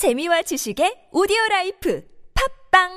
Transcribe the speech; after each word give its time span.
재미와 0.00 0.40
지식의 0.40 1.08
오디오 1.12 1.36
life 1.50 2.02
팟빵 2.70 2.88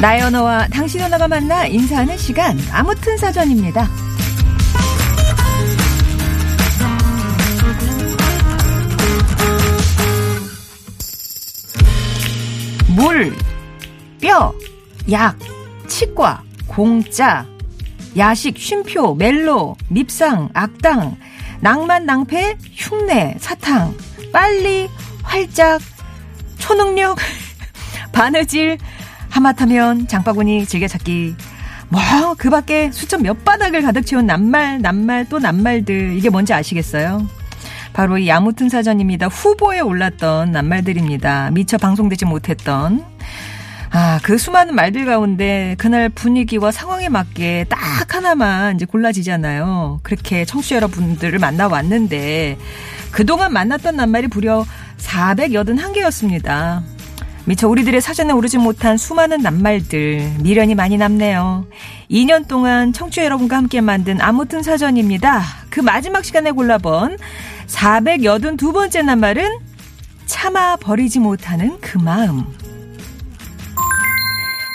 나의 0.00 0.22
언어와 0.22 0.66
당신 0.72 1.02
언어가 1.02 1.28
만나 1.28 1.68
인사하는 1.68 2.18
시간 2.18 2.58
아무튼 2.72 3.16
사전입니다. 3.16 3.88
물, 12.96 13.32
뼈, 14.20 14.52
약, 15.12 15.38
치과, 15.86 16.42
공짜, 16.66 17.46
야식, 18.16 18.58
쉼표, 18.58 19.14
멜로, 19.14 19.76
밉상, 19.88 20.48
악당, 20.54 21.16
낭만, 21.60 22.06
낭패, 22.06 22.56
흉내, 22.74 23.36
사탕, 23.38 23.94
빨리, 24.32 24.88
활짝, 25.22 25.80
초능력, 26.58 27.18
바느질, 28.12 28.78
하마터면 29.30 30.08
장바구니 30.08 30.66
즐겨찾기. 30.66 31.34
뭐, 31.88 32.00
그 32.36 32.50
밖에 32.50 32.90
수천 32.90 33.22
몇 33.22 33.44
바닥을 33.44 33.82
가득 33.82 34.04
채운 34.06 34.26
낱말, 34.26 34.80
낱말, 34.80 35.28
또 35.28 35.38
낱말들. 35.38 36.16
이게 36.16 36.30
뭔지 36.30 36.52
아시겠어요? 36.52 37.26
바로 37.92 38.18
이 38.18 38.28
야무튼 38.28 38.68
사전입니다. 38.68 39.28
후보에 39.28 39.80
올랐던 39.80 40.52
낱말들입니다. 40.52 41.50
미처 41.52 41.78
방송되지 41.78 42.24
못했던. 42.24 43.04
아, 43.90 44.20
그 44.22 44.36
수많은 44.36 44.74
말들 44.74 45.06
가운데 45.06 45.74
그날 45.78 46.08
분위기와 46.08 46.70
상황에 46.70 47.08
맞게 47.08 47.66
딱 47.68 48.14
하나만 48.14 48.76
이제 48.76 48.84
골라지잖아요. 48.84 50.00
그렇게 50.02 50.44
청취자 50.44 50.76
여러분들을 50.76 51.38
만나왔는데 51.38 52.58
그동안 53.10 53.52
만났던 53.52 53.96
낱말이 53.96 54.28
무려 54.28 54.66
481개였습니다. 54.98 56.82
미처 57.46 57.68
우리들의 57.68 58.00
사전에 58.00 58.32
오르지 58.32 58.58
못한 58.58 58.96
수많은 58.96 59.40
낱말들 59.40 60.32
미련이 60.40 60.74
많이 60.74 60.96
남네요. 60.96 61.66
2년 62.10 62.48
동안 62.48 62.92
청취자 62.92 63.24
여러분과 63.24 63.56
함께 63.56 63.80
만든 63.80 64.20
아무튼 64.20 64.64
사전입니다. 64.64 65.42
그 65.70 65.78
마지막 65.80 66.24
시간에 66.24 66.50
골라본 66.50 67.18
482번째 67.68 69.04
낱말은 69.04 69.58
참아 70.26 70.76
버리지 70.76 71.20
못하는 71.20 71.78
그 71.80 71.98
마음. 71.98 72.44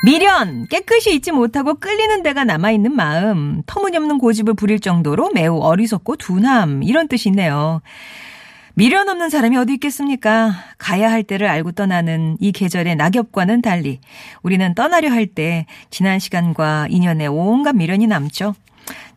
미련, 0.04 0.66
깨끗이 0.68 1.14
잊지 1.14 1.32
못하고 1.32 1.76
끌리는 1.76 2.24
데가 2.24 2.44
남아있는 2.44 2.92
마음, 2.96 3.62
터무니없는 3.68 4.18
고집을 4.18 4.56
부릴 4.56 4.80
정도로 4.80 5.30
매우 5.32 5.60
어리석고 5.60 6.16
둔함, 6.16 6.82
이런 6.82 7.08
뜻이 7.08 7.30
있네요. 7.30 7.82
미련 8.74 9.10
없는 9.10 9.30
사람이 9.30 9.58
어디 9.58 9.74
있겠습니까? 9.74 10.54
가야 10.80 11.12
할 11.12 11.24
때를 11.24 11.48
알고 11.48 11.74
떠나는 11.74 12.38
이 12.40 12.52
계절의 12.52 12.96
낙엽과는 12.96 13.62
달리 13.62 14.00
우리는 14.42 14.74
떠나려 14.74 15.12
할 15.12 15.28
때 15.28 15.68
지난 15.92 16.18
시간과 16.18 16.88
인연에 16.90 17.28
온갖 17.28 17.76
미련이 17.76 18.08
남죠. 18.08 18.56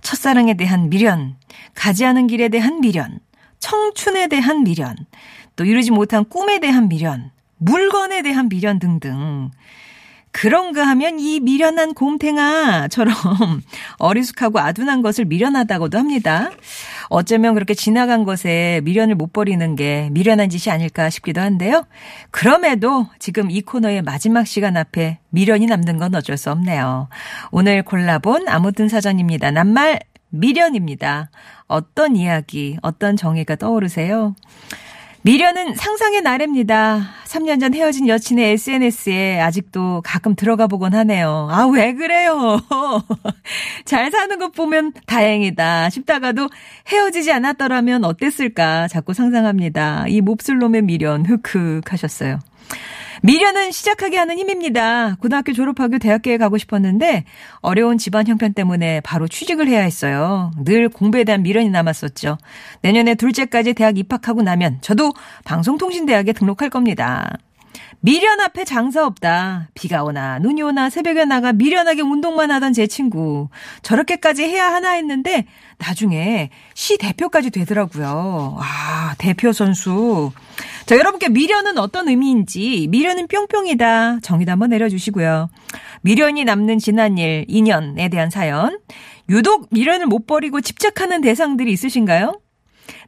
첫사랑에 0.02 0.54
대한 0.54 0.90
미련, 0.90 1.36
가지 1.74 2.04
않은 2.04 2.26
길에 2.26 2.50
대한 2.50 2.82
미련, 2.82 3.20
청춘에 3.58 4.26
대한 4.28 4.64
미련, 4.64 4.96
또 5.56 5.64
이루지 5.64 5.92
못한 5.92 6.26
꿈에 6.28 6.58
대한 6.58 6.88
미련, 6.88 7.30
물건에 7.56 8.20
대한 8.20 8.50
미련 8.50 8.78
등등. 8.78 9.50
그런가 10.34 10.84
하면 10.88 11.20
이 11.20 11.38
미련한 11.38 11.94
곰탱아처럼 11.94 13.14
어리숙하고 13.98 14.58
아둔한 14.58 15.00
것을 15.00 15.26
미련하다고도 15.26 15.96
합니다. 15.96 16.50
어쩌면 17.08 17.54
그렇게 17.54 17.72
지나간 17.72 18.24
것에 18.24 18.80
미련을 18.82 19.14
못 19.14 19.32
버리는 19.32 19.76
게 19.76 20.08
미련한 20.10 20.50
짓이 20.50 20.72
아닐까 20.72 21.08
싶기도 21.08 21.40
한데요. 21.40 21.86
그럼에도 22.32 23.06
지금 23.20 23.48
이 23.48 23.60
코너의 23.60 24.02
마지막 24.02 24.44
시간 24.44 24.76
앞에 24.76 25.20
미련이 25.30 25.66
남는 25.66 25.98
건 25.98 26.16
어쩔 26.16 26.36
수 26.36 26.50
없네요. 26.50 27.08
오늘 27.52 27.84
골라본 27.84 28.48
아무튼 28.48 28.88
사전입니다. 28.88 29.52
낱말 29.52 30.00
미련입니다. 30.30 31.30
어떤 31.68 32.16
이야기, 32.16 32.76
어떤 32.82 33.16
정의가 33.16 33.54
떠오르세요? 33.54 34.34
미련은 35.24 35.74
상상의 35.74 36.20
나래입니다. 36.20 37.00
3년 37.24 37.58
전 37.58 37.72
헤어진 37.72 38.08
여친의 38.08 38.52
SNS에 38.52 39.40
아직도 39.40 40.02
가끔 40.04 40.36
들어가 40.36 40.66
보곤 40.66 40.92
하네요. 40.92 41.48
아, 41.50 41.64
왜 41.64 41.94
그래요? 41.94 42.60
잘 43.86 44.10
사는 44.10 44.38
것 44.38 44.52
보면 44.52 44.92
다행이다 45.06 45.88
싶다가도 45.88 46.50
헤어지지 46.88 47.32
않았더라면 47.32 48.04
어땠을까 48.04 48.88
자꾸 48.88 49.14
상상합니다. 49.14 50.04
이 50.08 50.20
몹쓸 50.20 50.58
놈의 50.58 50.82
미련, 50.82 51.24
흑흑 51.24 51.90
하셨어요. 51.90 52.38
미련은 53.24 53.72
시작하게 53.72 54.18
하는 54.18 54.36
힘입니다. 54.36 55.16
고등학교 55.18 55.54
졸업하고 55.54 55.98
대학교에 55.98 56.36
가고 56.36 56.58
싶었는데 56.58 57.24
어려운 57.60 57.96
집안 57.96 58.26
형편 58.26 58.52
때문에 58.52 59.00
바로 59.00 59.26
취직을 59.26 59.66
해야 59.66 59.80
했어요. 59.80 60.50
늘 60.62 60.90
공부에 60.90 61.24
대한 61.24 61.42
미련이 61.42 61.70
남았었죠. 61.70 62.36
내년에 62.82 63.14
둘째까지 63.14 63.72
대학 63.72 63.96
입학하고 63.96 64.42
나면 64.42 64.76
저도 64.82 65.14
방송통신대학에 65.46 66.34
등록할 66.34 66.68
겁니다. 66.68 67.38
미련 68.04 68.38
앞에 68.38 68.66
장사 68.66 69.06
없다. 69.06 69.70
비가 69.72 70.04
오나 70.04 70.38
눈이 70.38 70.60
오나 70.60 70.90
새벽에 70.90 71.24
나가 71.24 71.54
미련하게 71.54 72.02
운동만 72.02 72.50
하던 72.50 72.74
제 72.74 72.86
친구. 72.86 73.48
저렇게까지 73.80 74.42
해야 74.42 74.70
하나 74.70 74.90
했는데 74.90 75.46
나중에 75.78 76.50
시 76.74 76.98
대표까지 76.98 77.48
되더라고요. 77.48 78.58
아, 78.60 79.14
대표 79.16 79.52
선수. 79.52 80.32
자, 80.84 80.98
여러분께 80.98 81.30
미련은 81.30 81.78
어떤 81.78 82.06
의미인지 82.10 82.88
미련은 82.90 83.26
뿅뿅이다. 83.26 84.20
정의도 84.20 84.52
한번 84.52 84.68
내려주시고요. 84.68 85.48
미련이 86.02 86.44
남는 86.44 86.80
지난 86.80 87.16
일, 87.16 87.46
인연에 87.48 88.10
대한 88.10 88.28
사연. 88.28 88.80
유독 89.30 89.68
미련을 89.70 90.08
못 90.08 90.26
버리고 90.26 90.60
집착하는 90.60 91.22
대상들이 91.22 91.72
있으신가요? 91.72 92.38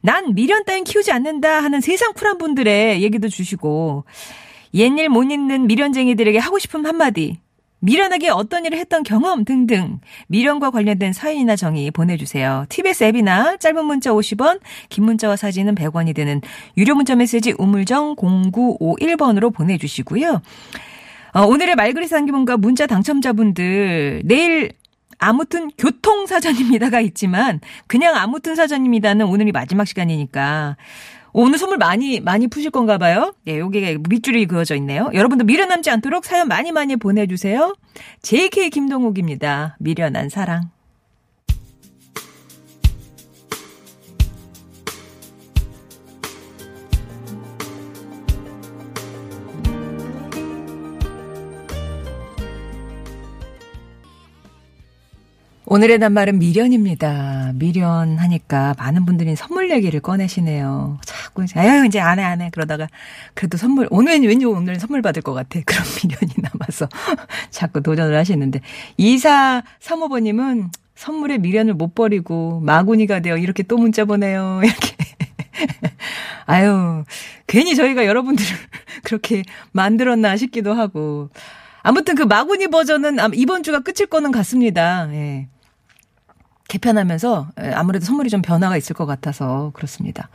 난 0.01 0.33
미련 0.33 0.65
따윈 0.65 0.85
키우지 0.85 1.11
않는다 1.11 1.61
하는 1.61 1.81
세상 1.81 2.13
쿨한 2.13 2.39
분들의 2.39 3.03
얘기도 3.03 3.29
주시고 3.29 4.05
옛일 4.77 5.09
못 5.09 5.23
잊는 5.23 5.67
미련쟁이들에게 5.67 6.37
하고 6.37 6.59
싶은 6.59 6.85
한마디. 6.85 7.39
미련하게 7.79 8.29
어떤 8.29 8.65
일을 8.65 8.77
했던 8.77 9.03
경험 9.03 9.43
등등 9.45 9.99
미련과 10.27 10.71
관련된 10.71 11.13
사연이나 11.13 11.55
정의 11.55 11.91
보내주세요. 11.91 12.65
TBS 12.69 13.03
앱이나 13.05 13.57
짧은 13.57 13.85
문자 13.85 14.11
50원, 14.11 14.59
긴 14.89 15.05
문자와 15.05 15.35
사진은 15.35 15.75
100원이 15.75 16.15
되는 16.15 16.41
유료 16.75 16.95
문자 16.95 17.15
메시지 17.15 17.53
우물정 17.57 18.15
0951번으로 18.15 19.53
보내주시고요. 19.53 20.41
어, 21.33 21.41
오늘의 21.41 21.75
말그리 21.75 22.07
상기문과 22.07 22.57
문자 22.57 22.87
당첨자분들 22.87 24.23
내일 24.25 24.71
아무튼 25.19 25.69
교통사전입니다가 25.77 27.01
있지만 27.01 27.59
그냥 27.87 28.15
아무튼 28.15 28.55
사전입니다는 28.55 29.25
오늘이 29.25 29.51
마지막 29.51 29.85
시간이니까 29.85 30.77
오늘 31.33 31.57
선물 31.57 31.77
많이 31.77 32.19
많이 32.19 32.47
푸실 32.47 32.71
건가 32.71 32.97
봐요. 32.97 33.33
예, 33.47 33.59
여기가 33.59 33.99
밑줄이 34.09 34.45
그어져 34.47 34.75
있네요. 34.75 35.09
여러분도 35.13 35.45
미련 35.45 35.69
남지 35.69 35.89
않도록 35.89 36.25
사연 36.25 36.47
많이 36.47 36.71
많이 36.71 36.95
보내주세요. 36.95 37.75
JK 38.21 38.69
김동욱입니다. 38.69 39.77
미련한 39.79 40.29
사랑. 40.29 40.69
오늘의 55.69 55.99
낱말은 55.99 56.39
미련입니다. 56.39 57.51
미련하니까 57.55 58.73
많은 58.77 59.05
분들이 59.05 59.35
선물 59.35 59.69
얘기를 59.69 59.99
꺼내시네요. 59.99 60.97
자꾸 61.37 61.43
이제, 61.43 61.59
아유, 61.59 61.85
이제 61.85 61.99
안 61.99 62.19
해, 62.19 62.23
안 62.23 62.41
해. 62.41 62.49
그러다가, 62.51 62.87
그래도 63.35 63.57
선물, 63.57 63.87
오늘 63.91 64.19
왠지 64.25 64.45
오늘 64.45 64.79
선물 64.79 65.01
받을 65.01 65.21
것 65.21 65.33
같아. 65.33 65.59
그런 65.65 65.83
미련이 66.03 66.33
남아서 66.37 66.89
자꾸 67.51 67.81
도전을 67.81 68.17
하시는데. 68.17 68.61
2435번님은 68.99 70.69
선물에 70.95 71.37
미련을 71.37 71.75
못 71.75 71.93
버리고 71.93 72.59
마구니가 72.61 73.19
되어 73.19 73.37
이렇게 73.37 73.61
또 73.63 73.77
문자 73.77 74.05
보내요. 74.05 74.61
이렇게. 74.65 74.95
아유, 76.45 77.03
괜히 77.45 77.75
저희가 77.75 78.05
여러분들을 78.05 78.49
그렇게 79.03 79.43
만들었나 79.71 80.37
싶기도 80.37 80.73
하고. 80.73 81.29
아무튼 81.83 82.15
그 82.15 82.23
마구니 82.23 82.67
버전은 82.67 83.17
이번 83.35 83.63
주가 83.63 83.79
끝일 83.79 84.07
거는 84.07 84.31
같습니다. 84.31 85.07
예. 85.13 85.47
개편하면서 86.67 87.49
아무래도 87.75 88.05
선물이 88.05 88.29
좀 88.29 88.41
변화가 88.41 88.75
있을 88.75 88.93
것 88.93 89.05
같아서 89.05 89.71
그렇습니다. 89.73 90.29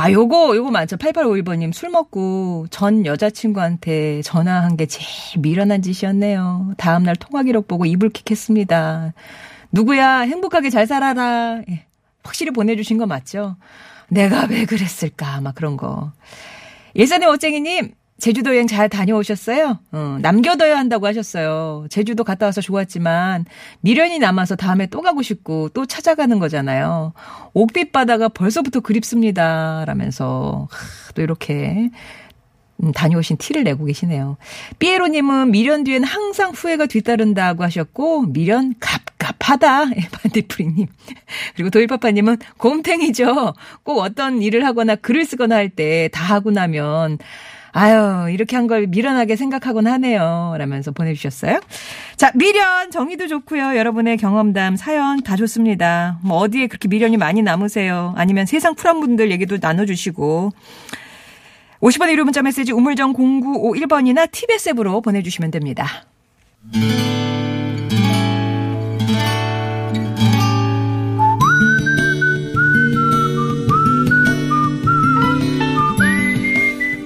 아, 0.00 0.10
요거, 0.10 0.56
요거 0.56 0.70
많죠. 0.70 0.96
8851번님, 0.96 1.74
술 1.74 1.90
먹고 1.90 2.66
전 2.70 3.04
여자친구한테 3.04 4.22
전화한 4.22 4.78
게 4.78 4.86
제일 4.86 5.06
미련한 5.42 5.82
짓이었네요. 5.82 6.72
다음날 6.78 7.16
통화 7.16 7.42
기록 7.42 7.68
보고 7.68 7.84
이불킥 7.84 8.30
했습니다. 8.30 9.12
누구야 9.72 10.20
행복하게 10.20 10.70
잘 10.70 10.86
살아라. 10.86 11.60
예, 11.68 11.84
확실히 12.22 12.50
보내주신 12.50 12.96
거 12.96 13.04
맞죠? 13.04 13.56
내가 14.08 14.46
왜 14.48 14.64
그랬을까 14.64 15.42
막 15.42 15.54
그런 15.54 15.76
거. 15.76 16.12
예전에 16.96 17.26
어쟁이님 17.26 17.92
제주도 18.20 18.50
여행 18.54 18.66
잘 18.66 18.88
다녀오셨어요? 18.88 19.78
어, 19.92 20.18
남겨둬야 20.20 20.78
한다고 20.78 21.06
하셨어요. 21.06 21.86
제주도 21.90 22.22
갔다 22.24 22.46
와서 22.46 22.60
좋았지만 22.60 23.46
미련이 23.80 24.18
남아서 24.18 24.56
다음에 24.56 24.86
또 24.86 25.00
가고 25.00 25.22
싶고 25.22 25.70
또 25.70 25.86
찾아가는 25.86 26.38
거잖아요. 26.38 27.12
옥빛 27.54 27.92
바다가 27.92 28.28
벌써부터 28.28 28.80
그립습니다. 28.80 29.84
라면서 29.86 30.68
하, 30.70 31.12
또 31.14 31.22
이렇게 31.22 31.90
음, 32.82 32.92
다녀오신 32.92 33.36
티를 33.38 33.64
내고 33.64 33.84
계시네요. 33.84 34.36
삐에로님은 34.78 35.50
미련 35.50 35.84
뒤엔 35.84 36.02
항상 36.04 36.52
후회가 36.54 36.86
뒤따른다고 36.86 37.62
하셨고 37.64 38.26
미련 38.26 38.74
갑갑하다. 38.80 39.90
예, 39.96 40.08
반디프리님. 40.12 40.86
그리고 41.56 41.68
도일파파님은 41.70 42.38
곰탱이죠. 42.56 43.54
꼭 43.82 43.98
어떤 43.98 44.40
일을 44.40 44.64
하거나 44.64 44.94
글을 44.96 45.24
쓰거나 45.26 45.56
할 45.56 45.70
때 45.76 46.08
다 46.10 46.24
하고 46.24 46.50
나면 46.50 47.18
아유, 47.72 48.30
이렇게 48.32 48.56
한 48.56 48.66
걸 48.66 48.86
미련하게 48.86 49.36
생각하곤 49.36 49.86
하네요. 49.86 50.54
라면서 50.58 50.90
보내주셨어요. 50.92 51.60
자, 52.16 52.30
미련, 52.34 52.90
정의도 52.90 53.26
좋고요. 53.28 53.76
여러분의 53.76 54.16
경험담, 54.16 54.76
사연 54.76 55.22
다 55.22 55.36
좋습니다. 55.36 56.18
뭐, 56.22 56.38
어디에 56.38 56.66
그렇게 56.66 56.88
미련이 56.88 57.16
많이 57.16 57.42
남으세요? 57.42 58.14
아니면 58.16 58.46
세상 58.46 58.74
쿨한 58.74 59.00
분들 59.00 59.30
얘기도 59.30 59.58
나눠주시고. 59.60 60.50
50원 61.80 62.10
유료 62.10 62.24
문자 62.24 62.42
메시지 62.42 62.72
우물정 62.72 63.14
0951번이나 63.14 64.30
TBS 64.30 64.70
앱으로 64.70 65.00
보내주시면 65.00 65.50
됩니다. 65.50 66.04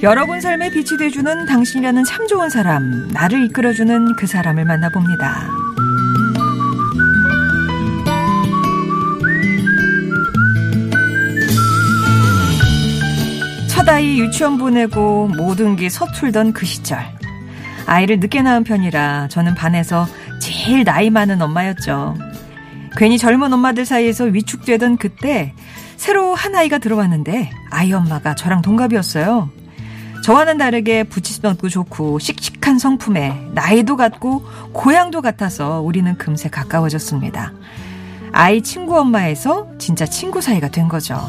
여러분 0.05 0.39
삶에 0.39 0.69
빛이 0.69 0.99
돼주는 0.99 1.47
당신이라는 1.47 2.05
참 2.05 2.27
좋은 2.27 2.51
사람, 2.51 3.09
나를 3.15 3.43
이끌어주는 3.45 4.17
그 4.17 4.27
사람을 4.27 4.67
만나봅니다. 4.67 5.49
첫 13.71 13.89
아이 13.89 14.21
유치원 14.21 14.59
보내고 14.59 15.29
모든 15.39 15.75
게 15.75 15.89
서툴던 15.89 16.53
그 16.53 16.67
시절. 16.67 16.99
아이를 17.87 18.21
늦게 18.21 18.43
낳은 18.43 18.65
편이라 18.65 19.29
저는 19.29 19.55
반에서 19.55 20.07
제일 20.39 20.85
나이 20.85 21.09
많은 21.09 21.41
엄마였죠. 21.41 22.15
괜히 22.99 23.17
젊은 23.17 23.51
엄마들 23.55 23.87
사이에서 23.87 24.25
위축되던 24.25 24.99
그때 24.99 25.55
새로 25.97 26.35
한 26.35 26.55
아이가 26.55 26.77
들어왔는데 26.77 27.51
아이 27.71 27.95
엄마가 27.95 28.35
저랑 28.35 28.61
동갑이었어요. 28.61 29.64
저와는 30.25 30.57
다르게 30.57 31.05
부치스도 31.05 31.69
좋고 31.69 32.19
씩씩한 32.19 32.79
성품에 32.79 33.49
나이도 33.53 33.99
같고 33.99 34.43
고향도 34.73 35.21
같아서 35.21 35.83
우리는 35.83 36.17
금세 36.17 36.49
가까워졌습니다. 36.49 37.53
아이 38.33 38.63
친구 38.63 38.99
엄마에서 38.99 39.69
진짜 39.79 40.07
친구 40.07 40.41
사이가 40.41 40.69
된 40.69 40.89
거죠. 40.89 41.21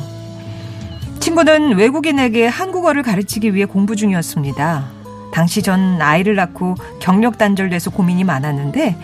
친구는 1.19 1.75
외국인에게 1.75 2.47
한국어를 2.47 3.03
가르치기 3.03 3.53
위해 3.53 3.65
공부 3.65 3.97
중이었습니다. 3.97 4.85
당시 5.33 5.61
전 5.61 6.01
아이를 6.01 6.35
낳고 6.35 6.75
경력 7.01 7.37
단절돼서 7.37 7.91
고민이 7.91 8.23
많았는데 8.23 8.95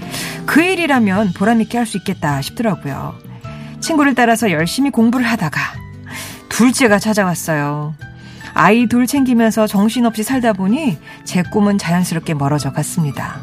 그 0.45 0.61
일이라면 0.61 1.33
보람있게 1.33 1.77
할 1.77 1.85
수 1.85 1.97
있겠다 1.97 2.41
싶더라고요. 2.41 3.13
친구를 3.81 4.15
따라서 4.15 4.51
열심히 4.51 4.89
공부를 4.89 5.25
하다가 5.25 5.59
둘째가 6.47 6.97
찾아왔어요. 6.97 7.93
아이 8.61 8.85
둘 8.85 9.07
챙기면서 9.07 9.65
정신없이 9.65 10.21
살다 10.21 10.53
보니 10.53 10.99
제 11.25 11.41
꿈은 11.41 11.79
자연스럽게 11.79 12.35
멀어져 12.35 12.71
갔습니다. 12.71 13.41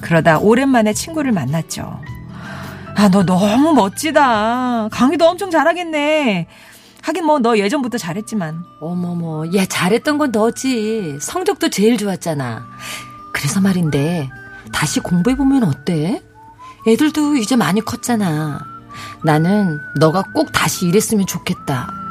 그러다 0.00 0.40
오랜만에 0.40 0.92
친구를 0.92 1.30
만났죠. 1.30 2.00
아, 2.96 3.08
너 3.08 3.24
너무 3.24 3.74
멋지다. 3.74 4.88
강의도 4.90 5.24
엄청 5.28 5.52
잘하겠네. 5.52 6.48
하긴 7.00 7.24
뭐 7.26 7.38
너 7.38 7.56
예전부터 7.56 7.96
잘했지만. 7.96 8.64
어머머, 8.80 9.44
야, 9.54 9.64
잘했던 9.66 10.18
건 10.18 10.32
너지. 10.32 11.16
성적도 11.20 11.70
제일 11.70 11.96
좋았잖아. 11.96 12.66
그래서 13.32 13.60
말인데, 13.60 14.28
다시 14.72 14.98
공부해 14.98 15.36
보면 15.36 15.62
어때? 15.62 16.20
애들도 16.88 17.36
이제 17.36 17.54
많이 17.54 17.80
컸잖아. 17.80 18.58
나는 19.22 19.78
너가 20.00 20.24
꼭 20.34 20.50
다시 20.50 20.86
이랬으면 20.88 21.24
좋겠다. 21.26 22.05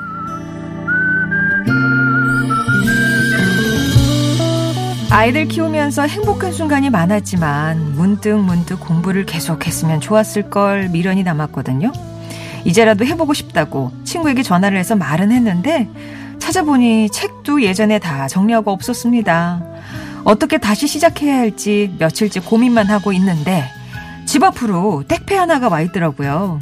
아이들 5.15 5.47
키우면서 5.47 6.07
행복한 6.07 6.51
순간이 6.51 6.89
많았지만 6.89 7.95
문득 7.95 8.37
문득 8.37 8.81
공부를 8.81 9.25
계속했으면 9.25 10.01
좋았을 10.01 10.49
걸 10.49 10.89
미련이 10.89 11.23
남았거든요. 11.23 11.93
이제라도 12.65 13.05
해보고 13.05 13.33
싶다고 13.33 13.93
친구에게 14.03 14.43
전화를 14.43 14.77
해서 14.77 14.97
말은 14.97 15.31
했는데 15.31 15.87
찾아보니 16.39 17.11
책도 17.11 17.63
예전에 17.63 17.97
다 17.97 18.27
정리하고 18.27 18.71
없었습니다. 18.71 19.63
어떻게 20.25 20.57
다시 20.57 20.85
시작해야 20.85 21.37
할지 21.37 21.95
며칠째 21.97 22.41
고민만 22.41 22.87
하고 22.87 23.13
있는데 23.13 23.63
집 24.25 24.43
앞으로 24.43 25.05
택배 25.07 25.37
하나가 25.37 25.69
와 25.69 25.79
있더라고요. 25.79 26.59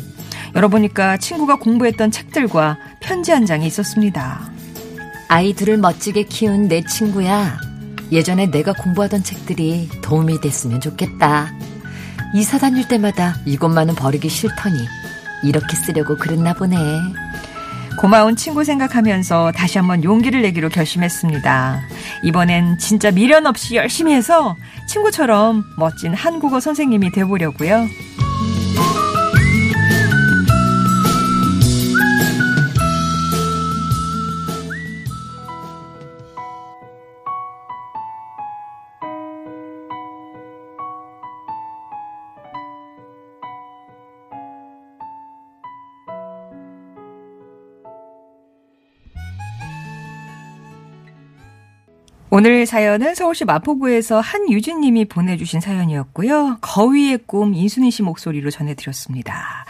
열어보니까 0.54 1.18
친구가 1.18 1.56
공부했던 1.56 2.12
책들과 2.12 2.78
편지 3.02 3.32
한 3.32 3.48
장이 3.48 3.66
있었습니다. 3.66 4.42
아이들을 5.28 5.78
멋지게 5.78 6.26
키운 6.26 6.68
내 6.68 6.84
친구야. 6.84 7.73
예전에 8.14 8.52
내가 8.52 8.74
공부하던 8.74 9.24
책들이 9.24 9.90
도움이 10.04 10.40
됐으면 10.40 10.80
좋겠다. 10.80 11.52
이사 12.36 12.60
다닐 12.60 12.88
때마다 12.88 13.36
이것만은 13.46 13.96
버리기 13.96 14.30
싫더니 14.30 14.78
이렇게 15.44 15.76
쓰려고 15.76 16.16
그랬나 16.16 16.54
보네. 16.54 16.78
고마운 18.00 18.36
친구 18.36 18.64
생각하면서 18.64 19.52
다시 19.56 19.80
한번 19.80 20.04
용기를 20.04 20.44
내기로 20.44 20.70
결심했습니다. 20.70 21.82
이번엔 22.24 22.78
진짜 22.78 23.10
미련 23.10 23.48
없이 23.48 23.76
열심히 23.76 24.14
해서 24.14 24.56
친구처럼 24.88 25.64
멋진 25.78 26.14
한국어 26.14 26.60
선생님이 26.60 27.12
돼보려고요. 27.12 27.88
오늘 52.36 52.66
사연은 52.66 53.14
서울시 53.14 53.46
마포구에서 53.46 54.20
한유진 54.20 54.82
님이 54.82 55.06
보내주신 55.06 55.60
사연이었고요. 55.60 56.58
거위의 56.62 57.20
꿈 57.28 57.54
이순희 57.54 57.92
씨 57.92 58.02
목소리로 58.02 58.50
전해드렸습니다. 58.50 59.66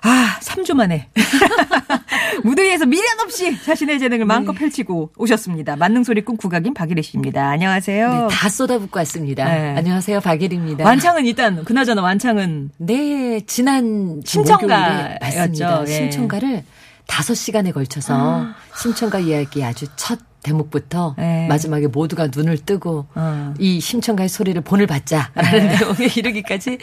아, 0.00 0.38
3주 0.40 0.72
만에. 0.72 1.08
무대에서 2.42 2.86
미련 2.86 3.20
없이 3.20 3.54
자신의 3.62 3.98
재능을 3.98 4.24
마음껏 4.24 4.52
네. 4.52 4.60
펼치고 4.60 5.12
오셨습니다. 5.18 5.76
만능 5.76 6.02
소리 6.02 6.24
꿈 6.24 6.38
국악인 6.38 6.72
박예리 6.72 7.02
씨입니다. 7.02 7.46
안녕하세요. 7.50 8.10
네, 8.10 8.34
다 8.34 8.48
쏟아붓고 8.48 8.98
왔습니다. 9.00 9.44
네. 9.44 9.74
안녕하세요. 9.76 10.20
박예리입니다. 10.20 10.86
완창은 10.86 11.26
일단, 11.26 11.66
그나저나 11.66 12.00
완창은. 12.00 12.70
네, 12.78 13.42
지난 13.46 14.22
신청가였죠. 14.24 15.84
예. 15.86 15.92
신청가를 15.92 16.64
5시간에 17.06 17.74
걸쳐서 17.74 18.14
아. 18.16 18.54
신청가 18.74 19.18
이야기 19.18 19.62
아주 19.62 19.84
첫 19.96 20.29
대목부터 20.42 21.14
네. 21.18 21.46
마지막에 21.48 21.86
모두가 21.86 22.28
눈을 22.34 22.58
뜨고 22.58 23.06
어. 23.14 23.54
이 23.58 23.80
심청가의 23.80 24.28
소리를 24.28 24.60
본을 24.62 24.86
받자라는 24.86 25.50
네. 25.52 25.78
내용에 25.78 26.08
이르기까지 26.16 26.78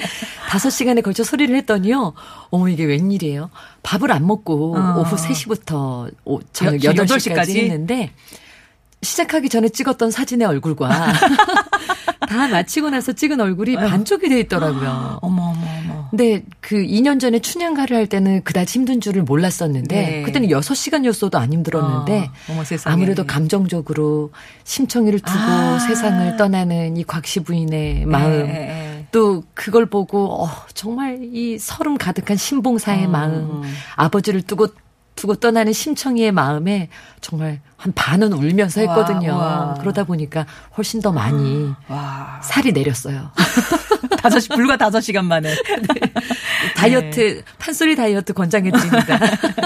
다섯 0.49 0.69
시간에 0.69 1.01
걸쳐 1.01 1.23
소리를 1.23 1.55
했더니요. 1.55 2.13
어머 2.49 2.69
이게 2.69 2.85
웬일이에요? 2.85 3.49
밥을 3.83 4.11
안 4.11 4.25
먹고 4.27 4.77
어. 4.77 4.99
오후 4.99 5.15
3시부터 5.15 6.11
오, 6.25 6.39
저녁 6.53 6.77
8시까지 6.79 7.57
했는데 7.57 8.11
시작하기 9.01 9.49
전에 9.49 9.69
찍었던 9.69 10.11
사진의 10.11 10.47
얼굴과 10.47 10.89
다 12.27 12.47
마치고 12.47 12.89
나서 12.89 13.13
찍은 13.13 13.39
얼굴이 13.39 13.75
반쪽이 13.75 14.29
돼 14.29 14.39
있더라고요. 14.41 15.19
어머. 15.21 15.46
근데 16.17 16.43
그 16.61 16.77
2년 16.77 17.19
전에 17.19 17.37
춘향가를 17.37 17.95
할 17.95 18.07
때는 18.07 18.43
그다지 18.43 18.79
힘든 18.79 18.99
줄을 18.99 19.21
몰랐었는데 19.21 19.95
네. 19.95 20.21
그때는 20.23 20.49
6시간이었어도 20.49 21.35
안 21.35 21.53
힘들었는데 21.53 22.31
어, 22.49 22.63
아무래도 22.85 23.27
감정적으로 23.27 24.31
심청이를 24.63 25.19
두고 25.19 25.37
아. 25.39 25.77
세상을 25.77 26.35
떠나는 26.37 26.97
이 26.97 27.03
곽씨 27.03 27.41
부인의 27.41 28.07
마음 28.07 28.31
네. 28.47 29.05
또 29.11 29.43
그걸 29.53 29.85
보고 29.85 30.43
어, 30.43 30.49
정말 30.73 31.19
이 31.21 31.59
서름 31.59 31.99
가득한 31.99 32.35
신봉사의 32.35 33.05
어. 33.05 33.09
마음, 33.09 33.61
아버지를 33.95 34.41
두고 34.41 34.69
두고 35.17 35.35
떠나는 35.35 35.73
심청이의 35.73 36.31
마음에 36.31 36.89
정말 37.21 37.59
한 37.75 37.91
반은 37.93 38.33
울면서 38.33 38.81
했거든요. 38.81 39.35
와, 39.35 39.37
와. 39.37 39.73
그러다 39.75 40.03
보니까 40.03 40.45
훨씬 40.77 41.01
더 41.01 41.11
많이 41.11 41.69
와. 41.89 42.39
살이 42.41 42.71
내렸어요. 42.71 43.31
다섯 44.29 44.39
시 44.39 44.49
불과 44.49 44.77
다섯 44.77 45.01
시간 45.01 45.25
만에. 45.25 45.49
네. 45.51 46.11
다이어트 46.75 47.19
네. 47.37 47.41
판소리 47.57 47.95
다이어트 47.95 48.33
권장해드립니다. 48.33 49.19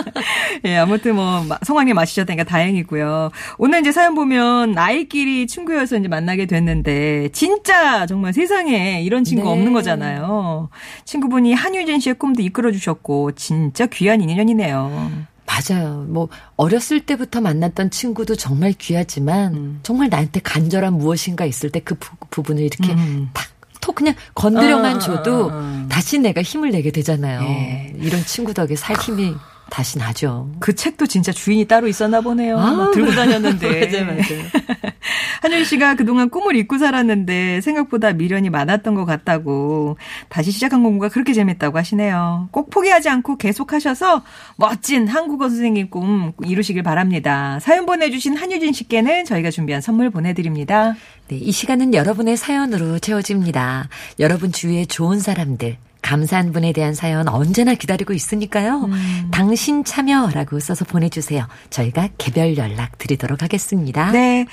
예, 0.65 0.77
아무튼 0.77 1.15
뭐 1.15 1.46
성황리 1.63 1.94
마시셨다니까 1.94 2.46
다행이고요. 2.46 3.32
오늘 3.58 3.82
이제 3.82 3.91
사연 3.91 4.15
보면 4.15 4.77
아이끼리 4.77 5.48
친구여서 5.48 5.98
이제 5.98 6.08
만나게 6.08 6.46
됐는데 6.46 7.30
진짜 7.34 8.06
정말 8.06 8.34
세상에 8.34 9.01
이런 9.03 9.24
친구 9.24 9.44
네. 9.44 9.51
없는 9.51 9.74
거잖아요. 9.74 10.70
친구분이 11.06 11.53
한유진 11.53 12.00
씨의 12.00 12.15
꿈도 12.15 12.41
이끌어 12.41 12.72
주셨고 12.72 13.34
진짜 13.34 13.86
귀한 13.88 14.22
인연이네요. 14.22 15.12
맞아요. 15.46 16.06
뭐 16.08 16.30
어렸을 16.56 17.01
때부터 17.01 17.41
만났던 17.41 17.89
친구도 17.89 18.36
정말 18.36 18.72
귀하지만 18.72 19.53
음. 19.53 19.80
정말 19.84 20.08
나한테 20.10 20.39
간절한 20.39 20.94
무엇인가 20.94 21.44
있을 21.46 21.70
때 21.70 21.82
그 21.84 21.98
부분을 22.30 22.63
이렇게 22.63 22.94
음. 22.94 23.30
탁 23.34 23.46
톡 23.81 23.95
그냥 23.95 24.15
건드려만 24.35 24.97
어, 24.97 25.00
줘도 25.00 25.45
어, 25.45 25.50
어. 25.51 25.85
다시 25.89 26.19
내가 26.19 26.41
힘을 26.41 26.71
내게 26.71 26.91
되잖아요. 26.91 27.41
예. 27.41 27.93
이런 27.97 28.23
친구 28.23 28.53
덕에 28.53 28.75
살 28.75 28.95
힘이 28.97 29.35
다시 29.72 29.98
나죠. 29.98 30.51
그 30.60 30.75
책도 30.75 31.08
진짜 31.08 31.32
주인이 31.32 31.63
따로 31.66 31.88
있었나 31.88 32.20
보네요. 32.20 32.60
아, 32.60 32.92
들고 32.94 33.12
다녔는데. 33.12 33.88
맞아요, 33.90 34.06
맞아요. 34.06 34.44
한윤 35.42 35.63
씨가 35.63 35.96
그동안 35.96 36.30
꿈을 36.30 36.58
잊고 36.58 36.78
살았는데 36.78 37.62
생각보다 37.62 38.12
미련이 38.12 38.50
많았던 38.50 38.96
것 38.96 39.06
같다고 39.06 39.98
다시 40.28 40.51
시작한 40.51 40.84
공부가 40.84 41.08
그렇게 41.08 41.32
재밌다고 41.32 41.78
하시네요. 41.78 42.50
꼭 42.51 42.70
포기하지 42.70 43.08
않고 43.10 43.38
계속하셔서 43.38 44.24
멋진 44.58 45.08
한국어 45.08 45.48
선생님 45.48 45.90
꿈 45.90 46.34
이루시길 46.44 46.84
바랍니다. 46.84 47.58
사연 47.62 47.86
보내주신 47.86 48.36
한유진 48.36 48.74
씨께는 48.74 49.24
저희가 49.24 49.51
준비한 49.51 49.82
선물 49.82 50.10
보내드립니다. 50.10 50.96
네, 51.30 51.38
이 51.38 51.54
시간은 51.54 51.94
여러분의 51.94 52.36
사연으로 52.36 53.00
채워집니다. 53.00 53.88
여러분 54.20 54.51
주위에 54.51 54.84
좋은 54.84 55.20
사람들, 55.20 55.78
감사한 56.12 56.51
분에 56.51 56.74
대한 56.74 56.94
사연 56.94 57.30
언제나 57.30 57.74
기다리고 57.74 58.12
있으니까요. 58.12 58.82
음. 58.84 59.27
당신 59.32 59.86
참여라고 59.86 60.60
써서 60.60 60.84
보내주세요. 60.84 61.48
저희가 61.70 62.10
개별 62.18 62.58
연락 62.58 62.98
드리도록 62.98 63.41
하겠습니다. 63.41 64.12
네. 64.12 64.46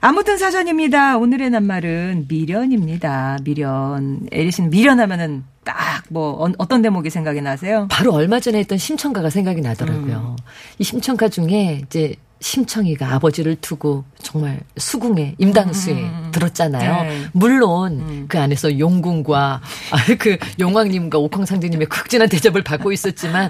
아무튼 0.00 0.38
사전입니다. 0.38 1.18
오늘의 1.18 1.50
낱말은 1.50 2.26
미련입니다. 2.28 3.38
미련. 3.44 4.26
에리신 4.32 4.70
미련하면은 4.70 5.44
딱 5.64 5.92
뭐 6.12 6.50
어떤 6.58 6.82
대목이 6.82 7.10
생각이 7.10 7.40
나세요? 7.40 7.88
바로 7.90 8.12
얼마 8.12 8.38
전에 8.38 8.58
했던 8.58 8.76
심청가가 8.76 9.30
생각이 9.30 9.60
나더라고요. 9.60 10.36
음. 10.38 10.44
이 10.78 10.84
심청가 10.84 11.28
중에 11.28 11.82
이제 11.84 12.14
심청이가 12.42 13.14
아버지를 13.14 13.56
두고 13.56 14.04
정말 14.20 14.60
수궁에 14.76 15.36
임당수에 15.38 15.92
음, 15.94 15.98
음, 15.98 16.22
음. 16.24 16.30
들었잖아요. 16.32 17.02
네. 17.04 17.26
물론 17.32 18.00
음. 18.00 18.24
그 18.28 18.38
안에서 18.38 18.78
용궁과 18.78 19.60
그 20.18 20.36
용왕님과 20.58 21.18
옥황상제님의 21.18 21.86
극진한 21.86 22.28
대접을 22.28 22.64
받고 22.64 22.90
있었지만 22.90 23.48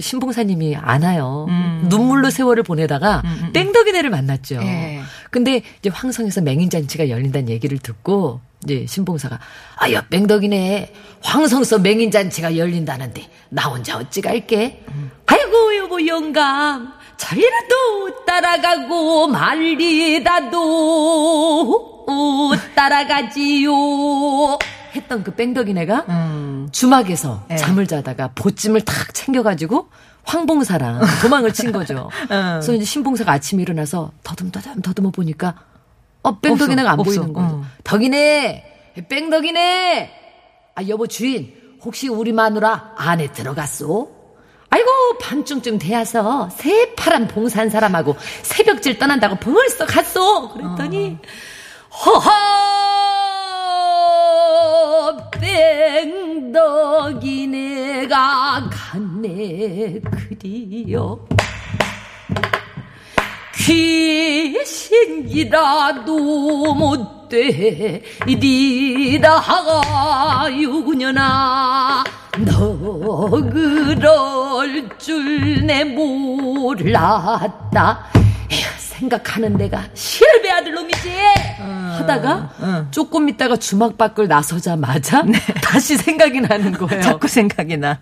신봉사님이 0.00 0.74
안아요. 0.76 1.46
음. 1.48 1.86
눈물로 1.88 2.30
세월을 2.30 2.64
보내다가 2.64 3.22
음, 3.24 3.50
뺑덕이네를 3.52 4.10
만났죠. 4.10 4.58
네. 4.58 5.00
근데 5.30 5.62
이제 5.78 5.88
황성에서 5.88 6.40
맹인잔치가 6.40 7.08
열린다는 7.08 7.48
얘기를 7.48 7.78
듣고 7.78 8.40
이제 8.64 8.86
신봉사가 8.88 9.38
아여 9.76 10.02
뺑덕이네 10.10 10.92
황성서 11.22 11.78
맹인잔치가 11.78 12.56
열린다는데 12.56 13.22
나 13.50 13.68
혼자 13.68 13.96
어찌 13.96 14.20
갈게? 14.20 14.82
아이고 15.26 15.76
여보 15.76 16.04
영감 16.04 16.92
저리라도 17.16 18.24
따라가고 18.24 19.28
말리다도 19.28 20.46
따라가지요. 22.74 23.72
했던 24.94 25.22
그 25.22 25.34
뺑덕이네가 25.34 26.04
음. 26.08 26.68
주막에서 26.72 27.44
네. 27.48 27.56
잠을 27.56 27.86
자다가 27.86 28.30
보찜을 28.34 28.80
탁 28.82 29.12
챙겨가지고 29.12 29.88
황봉사랑 30.24 31.00
도망을 31.22 31.52
친 31.52 31.72
거죠. 31.72 32.08
음. 32.22 32.26
그래서 32.60 32.72
이제 32.72 32.84
신봉사가 32.84 33.32
아침에 33.32 33.62
일어나서 33.62 34.12
더듬더듬 34.22 34.82
더듬어 34.82 35.10
보니까 35.10 35.54
어 36.22 36.38
뺑덕이네가 36.38 36.90
안 36.90 37.00
없어. 37.00 37.10
보이는 37.10 37.32
거죠. 37.32 37.56
음. 37.56 37.64
덕이네, 37.84 38.92
뺑덕이네. 39.08 40.10
아 40.74 40.88
여보 40.88 41.06
주인, 41.06 41.52
혹시 41.82 42.08
우리 42.08 42.32
마누라 42.32 42.94
안에 42.96 43.32
들어갔소? 43.32 44.15
아이고 44.76 45.16
밤중쯤 45.22 45.78
돼서 45.78 46.50
새파란 46.50 47.28
봉산 47.28 47.70
사람하고 47.70 48.14
새벽질 48.42 48.98
떠난다고 48.98 49.36
벌써 49.36 49.86
갔어. 49.86 50.52
그랬더니 50.52 51.16
허허 52.04 52.30
뺑덕이 56.50 57.46
내가 57.46 58.68
갔네 58.70 60.02
그리요. 60.02 61.26
귀신이라도 64.74 66.74
못 66.74 67.15
돼 67.28 68.02
이리라 68.26 69.38
하가유구년아 70.76 72.04
너 72.38 73.28
그럴 73.30 74.88
줄 74.98 75.46
내 75.66 75.82
몰랐다. 75.84 77.08
에휴, 78.52 78.64
생각하는 78.78 79.56
내가 79.56 79.84
실배 79.94 80.50
아들 80.50 80.74
놈이지. 80.74 81.10
어, 81.60 81.96
하다가 81.98 82.50
어. 82.60 82.86
조금 82.90 83.28
있다가 83.28 83.56
주막 83.56 83.96
밖을 83.98 84.28
나서자마자 84.28 85.22
네. 85.22 85.38
다시 85.64 85.96
생각이 85.96 86.40
나는 86.42 86.72
거예요. 86.72 87.02
자꾸 87.02 87.26
생각이 87.26 87.78
나. 87.78 87.98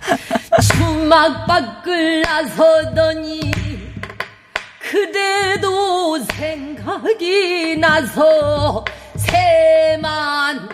주막 0.63 1.47
밖을 1.47 2.23
나서더니 2.23 3.51
그대도 4.81 6.19
생각이 6.25 7.77
나서 7.79 8.85
새만 9.17 10.69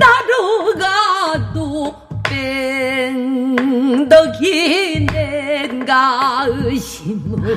나로가도 0.00 1.94
뺑덕이 3.94 5.06
낸가 5.06 6.46
의심을 6.48 7.56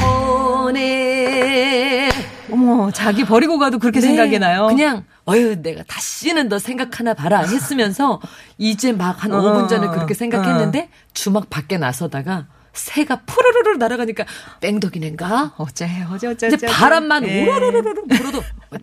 허네. 0.00 2.10
어머, 2.52 2.90
자기 2.90 3.24
버리고 3.24 3.58
가도 3.58 3.78
그렇게 3.78 4.00
네, 4.00 4.08
생각이 4.08 4.38
나요? 4.40 4.66
그냥, 4.66 5.04
어휴, 5.24 5.62
내가 5.62 5.84
다시는 5.84 6.48
너 6.48 6.58
생각하나 6.58 7.14
봐라 7.14 7.38
했으면서, 7.40 8.20
이제 8.58 8.92
막한 8.92 9.30
5분 9.30 9.68
전에 9.68 9.86
그렇게 9.88 10.14
생각했는데, 10.14 10.90
주막 11.14 11.48
밖에 11.48 11.78
나서다가, 11.78 12.46
새가 12.72 13.22
푸르르르 13.26 13.76
날아가니까 13.76 14.24
뺑덕이네인가? 14.60 15.54
어째 15.56 15.88
어째 16.10 16.28
어째 16.28 16.48
이제 16.48 16.66
바람만 16.66 17.26
예. 17.26 17.42
우르르르르 17.42 18.06
불어도 18.06 18.42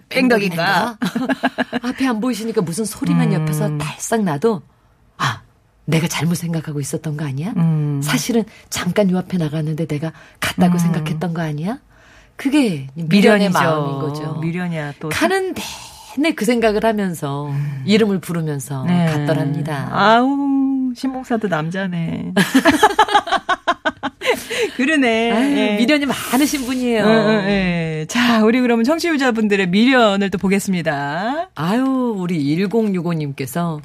뺑덕인가? 0.09 0.97
앞에 1.83 2.07
안 2.07 2.19
보이시니까 2.19 2.61
무슨 2.61 2.85
소리만 2.85 3.31
음. 3.31 3.41
옆에서 3.41 3.77
달싹 3.77 4.23
나도 4.23 4.61
아 5.17 5.41
내가 5.85 6.07
잘못 6.07 6.35
생각하고 6.35 6.79
있었던 6.79 7.15
거 7.17 7.25
아니야? 7.25 7.53
음. 7.55 8.01
사실은 8.03 8.43
잠깐 8.69 9.09
요 9.09 9.17
앞에 9.17 9.37
나갔는데 9.37 9.85
내가 9.87 10.11
갔다고 10.39 10.73
음. 10.75 10.79
생각했던 10.79 11.33
거 11.33 11.41
아니야? 11.41 11.79
그게 12.35 12.87
미련의 12.93 13.49
미련이죠. 13.49 13.51
마음인 13.53 13.99
거죠. 13.99 14.33
미련이야 14.41 14.93
또 14.99 15.09
가는 15.09 15.55
내내 16.17 16.33
그 16.35 16.45
생각을 16.45 16.83
하면서 16.85 17.47
음. 17.47 17.83
이름을 17.85 18.19
부르면서 18.19 18.83
네. 18.85 19.05
갔더랍니다. 19.05 19.89
아우 19.91 20.93
신봉사도 20.95 21.47
남자네. 21.47 22.33
그러네. 24.75 25.31
아유, 25.31 25.57
예. 25.57 25.77
미련이 25.77 26.05
많으신 26.05 26.65
분이에요. 26.65 27.05
어, 27.05 27.09
어, 27.09 27.31
예. 27.47 28.05
자, 28.07 28.43
우리 28.43 28.61
그러면 28.61 28.83
청취자분들의 28.83 29.67
미련을 29.67 30.29
또 30.29 30.37
보겠습니다. 30.37 31.49
아유, 31.55 32.15
우리 32.17 32.43
1065님께서 32.43 33.81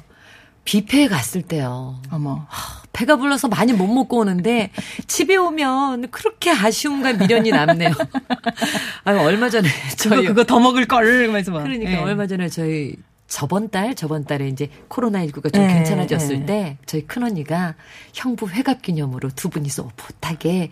뷔페에 0.65 1.07
갔을 1.07 1.41
때요. 1.41 1.99
어머. 2.11 2.47
배가 2.93 3.15
불러서 3.15 3.47
많이 3.47 3.73
못 3.73 3.87
먹고 3.87 4.19
오는데 4.19 4.69
집에 5.07 5.35
오면 5.35 6.11
그렇게 6.11 6.51
아쉬움과 6.51 7.13
미련이 7.13 7.49
남네요. 7.49 7.89
아유, 9.03 9.19
얼마 9.19 9.49
전에 9.49 9.67
저희 9.97 10.21
그거, 10.21 10.27
그거 10.27 10.43
더 10.43 10.59
먹을 10.59 10.85
걸 10.85 11.03
그러면서 11.05 11.51
그러니까 11.53 11.89
네. 11.89 11.97
얼마 11.97 12.27
전에 12.27 12.49
저희 12.49 12.95
저번 13.27 13.69
달, 13.69 13.95
저번 13.95 14.25
달에 14.25 14.47
이제 14.47 14.69
코로나19가 14.89 15.53
좀 15.53 15.65
네, 15.65 15.73
괜찮아졌을 15.73 16.39
네. 16.41 16.45
때 16.45 16.77
저희 16.85 17.07
큰언니가 17.07 17.75
형부 18.13 18.49
회갑 18.49 18.81
기념으로 18.81 19.29
두 19.35 19.49
분이서 19.49 19.83
오붓하게 19.83 20.69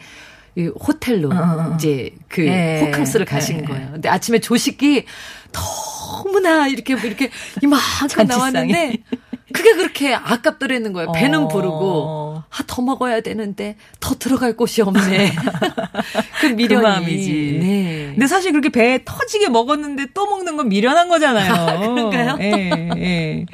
이 0.55 0.67
호텔로 0.67 1.29
어, 1.29 1.33
어, 1.33 1.71
어. 1.71 1.75
이제 1.75 2.11
그 2.27 2.45
예, 2.45 2.81
호캉스를 2.81 3.25
가신 3.25 3.59
예, 3.59 3.61
거예요. 3.63 3.91
근데 3.93 4.09
아침에 4.09 4.39
조식이 4.39 5.05
너무나 5.51 6.67
이렇게 6.67 6.93
이렇게 6.93 7.31
이만큼 7.61 8.27
나왔는데 8.27 8.97
그게 9.51 9.73
그렇게 9.73 10.13
아깝더라는 10.13 10.93
거예요. 10.93 11.11
배는 11.11 11.43
어. 11.43 11.47
부르고 11.47 12.43
아, 12.49 12.63
더 12.67 12.81
먹어야 12.81 13.21
되는데 13.21 13.75
더 13.99 14.15
들어갈 14.15 14.55
곳이 14.57 14.81
없네. 14.81 15.31
그 16.41 16.45
미련이. 16.47 16.81
그 16.81 16.87
마음이지. 16.87 17.59
네. 17.61 18.09
근데 18.11 18.27
사실 18.27 18.51
그렇게 18.51 18.69
배 18.69 19.01
터지게 19.05 19.49
먹었는데 19.49 20.07
또 20.13 20.25
먹는 20.25 20.57
건 20.57 20.69
미련한 20.69 21.07
거잖아요. 21.07 21.53
아, 21.53 21.79
그런가요? 21.79 22.37
예, 22.41 22.89
예. 22.97 23.45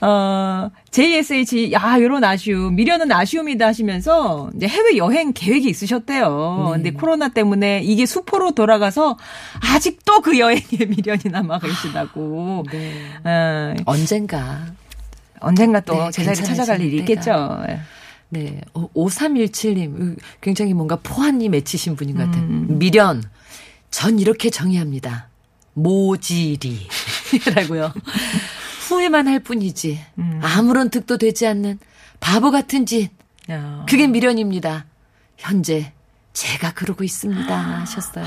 어, 0.00 0.70
JSH, 0.90 1.72
야, 1.72 1.96
요런 2.00 2.22
아쉬움. 2.24 2.76
미련은 2.76 3.10
아쉬움이다 3.10 3.66
하시면서 3.66 4.50
이제 4.56 4.68
해외 4.68 4.96
여행 4.96 5.32
계획이 5.32 5.68
있으셨대요. 5.68 6.64
네. 6.66 6.72
근데 6.72 6.90
코로나 6.92 7.28
때문에 7.28 7.82
이게 7.82 8.06
수포로 8.06 8.52
돌아가서 8.52 9.16
아직도 9.60 10.20
그 10.20 10.38
여행에 10.38 10.62
미련이 10.88 11.22
남아 11.30 11.58
계시다고. 11.58 12.64
네. 12.70 12.92
어, 13.24 13.74
언젠가. 13.86 14.66
언젠가 15.40 15.80
또 15.80 15.94
네, 15.94 16.10
제자리를 16.10 16.44
찾아갈 16.44 16.80
일이 16.80 16.98
있겠죠. 16.98 17.62
예. 17.68 17.80
네. 18.30 18.60
5317님, 18.74 20.16
굉장히 20.40 20.74
뭔가 20.74 20.96
포한이 20.96 21.48
맺히신 21.48 21.96
분인 21.96 22.16
것 22.16 22.24
같아요. 22.26 22.42
음. 22.42 22.78
미련. 22.78 23.22
전 23.90 24.18
이렇게 24.18 24.50
정의합니다. 24.50 25.28
모지리. 25.74 26.86
라고요. 27.54 27.92
후회만 28.88 29.28
할 29.28 29.40
뿐이지. 29.40 29.98
음. 30.18 30.40
아무런 30.42 30.90
득도 30.90 31.16
되지 31.18 31.46
않는 31.46 31.78
바보 32.20 32.50
같은 32.50 32.84
짓. 32.86 33.10
야. 33.50 33.84
그게 33.88 34.06
미련입니다. 34.06 34.86
현재 35.36 35.92
제가 36.32 36.72
그러고 36.72 37.04
있습니다. 37.04 37.56
하셨어요. 37.56 38.24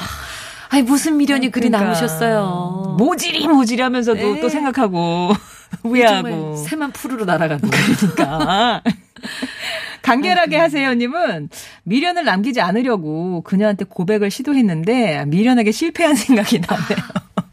아니, 0.70 0.84
무슨 0.84 1.18
미련이 1.18 1.52
그러니까. 1.52 1.60
그리 1.60 1.70
남으셨어요. 1.70 2.96
모지리, 2.98 3.48
모지리 3.48 3.82
하면서도 3.82 4.36
네. 4.36 4.42
또 4.42 4.50
생각하고. 4.50 5.34
후회하고. 5.82 6.56
새만 6.58 6.92
푸르르 6.92 7.26
날아가고. 7.26 7.68
그러니까. 7.70 8.82
간결하게 10.02 10.58
하세요님은 10.58 11.50
미련을 11.84 12.26
남기지 12.26 12.60
않으려고 12.60 13.42
그녀한테 13.42 13.86
고백을 13.86 14.32
시도했는데 14.32 15.26
미련하게 15.26 15.72
실패한 15.72 16.16
생각이 16.16 16.60
나네요. 16.60 16.98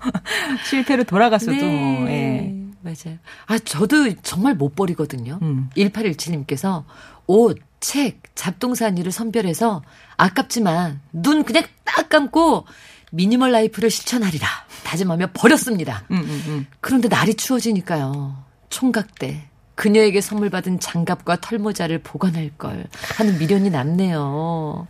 실패로 0.64 1.04
돌아갔어도. 1.04 1.52
네. 1.52 2.06
예. 2.08 2.68
맞아요. 2.80 3.18
아, 3.46 3.58
저도 3.58 4.12
정말 4.22 4.54
못 4.54 4.74
버리거든요. 4.74 5.38
음. 5.42 5.68
1817님께서 5.76 6.84
옷, 7.26 7.58
책, 7.80 8.22
잡동사니를 8.34 9.12
선별해서 9.12 9.82
아깝지만 10.16 11.00
눈 11.12 11.44
그냥 11.44 11.64
딱 11.84 12.08
감고 12.08 12.64
미니멀 13.12 13.52
라이프를 13.52 13.90
실천하리라 13.90 14.46
다짐하며 14.84 15.28
버렸습니다. 15.32 16.04
음, 16.10 16.16
음, 16.18 16.42
음. 16.46 16.66
그런데 16.80 17.08
날이 17.08 17.34
추워지니까요. 17.34 18.36
총각 18.70 19.14
때 19.18 19.42
그녀에게 19.74 20.20
선물 20.20 20.50
받은 20.50 20.80
장갑과 20.80 21.36
털모자를 21.40 22.00
보관할 22.00 22.50
걸 22.58 22.86
하는 23.16 23.38
미련이 23.38 23.70
남네요. 23.70 24.86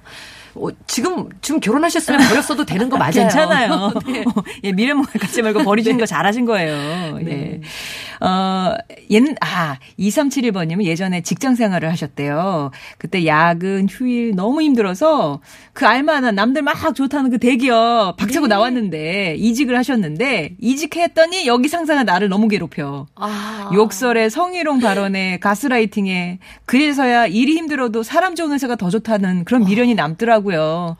어, 0.55 0.69
지금 0.87 1.29
지금 1.41 1.61
결혼하셨으면 1.61 2.27
버렸어도 2.29 2.65
되는 2.65 2.89
거 2.89 2.97
맞아요. 2.99 3.13
괜찮아요. 3.13 3.93
네. 4.07 4.25
예, 4.65 4.73
미련 4.73 5.05
갖지 5.05 5.43
말고 5.43 5.63
버리시는 5.63 5.99
네. 5.99 6.01
거 6.01 6.07
잘하신 6.07 6.47
거예요. 6.47 7.19
네. 7.19 7.23
네. 7.25 7.61
어, 8.21 8.75
옛, 9.11 9.23
아, 9.41 9.79
2371번님은 9.99 10.85
예전에 10.85 11.23
직장 11.23 11.55
생활을 11.55 11.91
하셨대요. 11.91 12.71
그때 12.99 13.27
야근, 13.27 13.87
휴일 13.89 14.35
너무 14.35 14.63
힘들어서 14.63 15.41
그 15.73 15.87
알만한 15.87 16.35
남들 16.35 16.63
막 16.63 16.79
좋다는 16.95 17.31
그 17.31 17.39
대기업 17.39 18.17
박차고 18.17 18.47
네. 18.47 18.55
나왔는데 18.55 19.37
이직을 19.39 19.77
하셨는데 19.77 20.57
이직했더니 20.61 21.47
여기 21.47 21.69
상사가 21.69 22.05
나를 22.05 22.29
너무 22.29 22.49
괴롭혀. 22.49 23.07
아. 23.15 23.71
욕설에 23.75 24.29
성희롱 24.29 24.81
발언에 24.81 25.39
가스라이팅에 25.39 26.39
그래서야 26.65 27.27
일이 27.27 27.57
힘들어도 27.57 28.03
사람 28.03 28.35
좋은 28.35 28.53
회사가 28.53 28.77
더 28.77 28.91
좋다는 28.91 29.45
그런 29.45 29.65
미련이 29.65 29.95
남더라고요. 29.95 30.97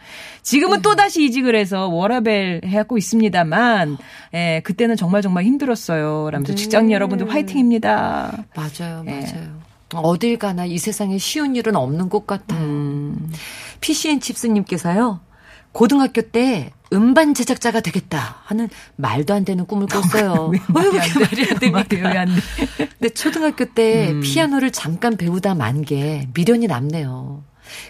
지금은 0.49 0.79
네. 0.79 0.83
또 0.83 0.97
다시 0.97 1.25
이직을 1.27 1.55
해서 1.55 1.89
워라벨 1.89 2.63
해갖고 2.65 2.97
있습니다만, 2.97 3.99
예, 4.33 4.63
그때는 4.65 4.97
정말 4.97 5.21
정말 5.21 5.45
힘들었어요. 5.45 6.31
라면서 6.31 6.53
네. 6.53 6.57
직장 6.57 6.91
여러분들 6.91 7.31
화이팅입니다. 7.31 8.45
맞아요, 8.57 9.05
예. 9.09 9.11
맞아요. 9.11 9.61
어딜 9.95 10.39
가나 10.39 10.65
이 10.65 10.79
세상에 10.79 11.19
쉬운 11.19 11.55
일은 11.55 11.77
없는 11.77 12.09
것 12.09 12.27
같아요. 12.27 12.61
음. 12.61 13.31
PCN 13.83 14.21
칩스님께서요, 14.21 15.21
고등학교 15.73 16.23
때 16.23 16.71
음반 16.95 17.35
제작자가 17.35 17.81
되겠다 17.81 18.37
하는 18.47 18.71
말도 18.97 19.35
안 19.35 19.45
되는 19.45 19.67
꿈을 19.67 19.87
꿨어요. 19.87 20.49
왜 20.53 20.59
말이 20.69 20.99
안 20.99 21.09
돼? 21.13 21.21
말이 21.21 21.51
안 21.51 21.59
돼? 21.59 21.71
말이 22.01 22.19
안 22.19 22.27
돼? 22.29 22.87
근데 22.99 23.09
초등학교 23.13 23.67
때 23.67 24.13
음. 24.13 24.21
피아노를 24.23 24.71
잠깐 24.71 25.19
배우다 25.19 25.55
만 25.55 25.83
게 25.83 26.27
미련이 26.33 26.69
남네요. 26.69 27.43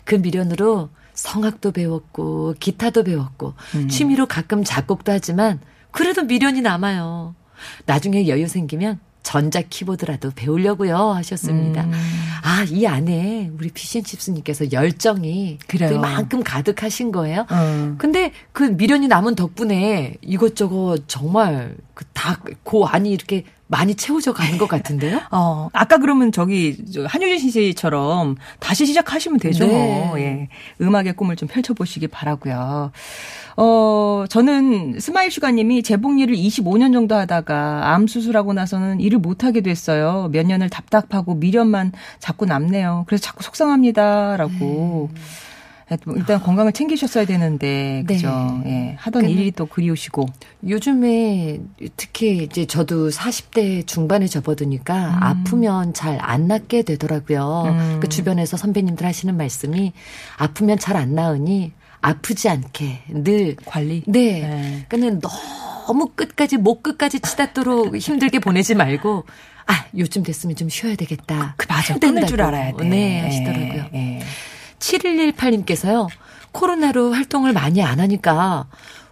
그 0.03 0.17
미련으로 0.17 0.89
성악도 1.19 1.73
배웠고 1.73 2.55
기타도 2.61 3.03
배웠고 3.03 3.55
음. 3.75 3.89
취미로 3.89 4.27
가끔 4.27 4.63
작곡도 4.63 5.11
하지만 5.11 5.59
그래도 5.91 6.23
미련이 6.23 6.61
남아요. 6.61 7.35
나중에 7.87 8.29
여유 8.29 8.47
생기면 8.47 9.01
전자 9.25 9.61
키보드라도 9.61 10.31
배우려고요 10.37 10.97
하셨습니다. 10.97 11.85
음. 11.85 11.93
아, 12.45 12.65
이 12.69 12.87
안에 12.87 13.51
우리 13.59 13.69
피시앤칩스님께서 13.69 14.71
열정이 14.71 15.59
그래요. 15.67 15.91
그만큼 15.91 16.43
가득하신 16.45 17.11
거예요. 17.11 17.47
음. 17.51 17.97
근데 17.99 18.33
그 18.53 18.63
미련이 18.63 19.09
남은 19.09 19.35
덕분에 19.35 20.15
이것저것 20.23 21.09
정말 21.09 21.77
그다그 21.95 22.85
안이 22.87 23.11
이렇게 23.11 23.45
많이 23.69 23.95
채워져 23.95 24.33
가는 24.33 24.59
것 24.59 24.67
같은데요? 24.67 25.21
어, 25.31 25.69
아까 25.73 25.99
그러면 25.99 26.33
저기 26.33 26.77
한유진 27.07 27.51
씨처럼 27.51 28.37
다시 28.59 28.87
시작하시면 28.87 29.39
되죠. 29.39 29.67
네. 29.67 30.13
예. 30.17 30.49
음악의 30.81 31.13
꿈을 31.15 31.37
좀 31.37 31.49
펼쳐보시기 31.49 32.09
바라고요. 32.09 32.91
어, 33.57 34.25
저는 34.29 35.01
스마일 35.01 35.31
슈가님이 35.31 35.83
재봉일을 35.83 36.35
25년 36.35 36.93
정도 36.93 37.15
하다가 37.15 37.93
암 37.93 38.07
수술하고 38.07 38.55
나서는 38.55 39.01
일을 39.01 39.19
못하게 39.19 39.61
됐어요. 39.61 40.29
몇 40.33 40.47
년을 40.47 40.71
답답하고 40.71 41.35
미련만 41.35 41.93
자꾸 42.19 42.47
남네요. 42.47 43.05
그래서 43.07 43.23
자꾸 43.23 43.43
속상합니다라고. 43.43 45.11
네. 45.13 45.21
일단 46.17 46.41
건강을 46.43 46.73
챙기셨어야 46.73 47.25
되는데 47.25 48.05
네. 48.07 48.15
그죠? 48.15 48.61
네. 48.65 48.91
예. 48.93 48.97
하던 48.99 49.29
일이 49.29 49.51
또 49.53 49.67
그리우시고 49.67 50.27
요즘에 50.69 51.61
특히 51.97 52.43
이제 52.45 52.67
저도 52.67 53.09
40대 53.11 53.87
중반에 53.87 54.27
접어드니까 54.27 54.95
음. 55.09 55.23
아프면 55.23 55.95
잘 55.95 56.19
안 56.21 56.47
낫게 56.49 56.83
되더라고요. 56.83 57.65
음. 57.69 57.99
그 58.01 58.09
주변에서 58.09 58.57
선배님들 58.57 59.07
하시는 59.07 59.35
말씀이 59.37 59.93
아프면 60.37 60.79
잘 60.79 60.97
안 60.97 61.15
나으니 61.15 61.73
아프지 62.01 62.49
않게 62.49 63.03
늘 63.09 63.57
관리. 63.65 64.03
네. 64.07 64.41
네. 64.43 64.87
그러니까 64.89 65.29
너무 65.87 66.09
끝까지 66.15 66.57
목 66.59 66.83
끝까지 66.83 67.21
치닫도록 67.21 67.97
힘들게 67.97 68.39
보내지 68.41 68.75
말고 68.75 69.25
아 69.67 69.85
요즘 69.97 70.23
됐으면 70.23 70.55
좀 70.57 70.69
쉬어야 70.69 70.95
되겠다. 70.97 71.55
그 71.57 71.67
맞아. 71.69 71.99
끊을 71.99 72.27
줄 72.27 72.41
알아야 72.43 72.75
돼. 72.77 72.85
네, 72.85 73.21
하시더라고요. 73.21 73.85
네. 73.93 74.21
네. 74.81 75.33
7118님께서요. 75.33 76.09
코로나로 76.53 77.13
활동을 77.13 77.53
많이 77.53 77.83
안 77.83 78.01
하니까 78.01 78.67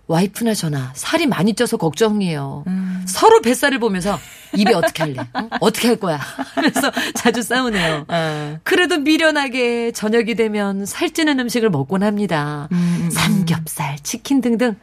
와이프나 0.08 0.54
저나 0.54 0.92
살이 0.94 1.26
많이 1.26 1.54
쪄서 1.54 1.76
걱정이에요. 1.76 2.64
음. 2.66 3.04
서로 3.06 3.40
뱃살을 3.40 3.78
보면서 3.78 4.18
입에 4.54 4.72
어떻게 4.72 5.02
할래? 5.02 5.16
어? 5.34 5.48
어떻게 5.60 5.88
할 5.88 5.96
거야? 5.96 6.20
그래서 6.54 6.92
자주 7.14 7.42
싸우네요. 7.42 8.04
어. 8.08 8.58
그래도 8.62 8.98
미련하게 8.98 9.92
저녁이 9.92 10.34
되면 10.36 10.86
살찌는 10.86 11.40
음식을 11.40 11.70
먹곤 11.70 12.02
합니다. 12.04 12.68
음, 12.72 12.76
음, 12.76 13.04
음. 13.04 13.10
삼겹살, 13.10 13.96
치킨 14.02 14.40
등등 14.40 14.76